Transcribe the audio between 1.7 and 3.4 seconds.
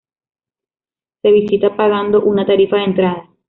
pagando una tarifa de entrada.